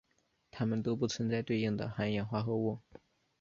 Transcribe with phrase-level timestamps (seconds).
[0.49, 2.79] 它们都不存在对应的含氧化合物。